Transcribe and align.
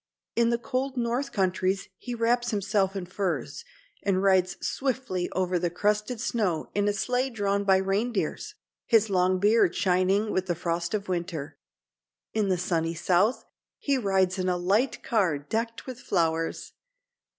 In 0.35 0.49
the 0.49 0.57
cold 0.57 0.97
north 0.97 1.31
countries 1.31 1.87
he 1.99 2.15
wraps 2.15 2.49
himself 2.49 2.95
in 2.95 3.05
furs, 3.05 3.63
and 4.01 4.23
rides 4.23 4.57
swiftly 4.59 5.29
over 5.33 5.59
the 5.59 5.69
crusted 5.69 6.19
snow 6.19 6.71
in 6.73 6.87
a 6.87 6.91
sleigh 6.91 7.29
drawn 7.29 7.65
by 7.65 7.77
reindeers, 7.77 8.55
his 8.87 9.11
long 9.11 9.37
beard 9.39 9.75
shining 9.75 10.31
with 10.31 10.47
the 10.47 10.55
frost 10.55 10.95
of 10.95 11.07
winter. 11.07 11.59
In 12.33 12.47
the 12.49 12.57
sunny 12.57 12.95
South 12.95 13.45
he 13.77 13.95
rides 13.95 14.39
in 14.39 14.49
a 14.49 14.57
light 14.57 15.03
car 15.03 15.37
decked 15.37 15.85
with 15.85 15.99
flowers. 15.99 16.73